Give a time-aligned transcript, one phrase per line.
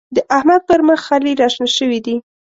[0.15, 2.15] د احمد پر مخ خلي راشنه شوي دی.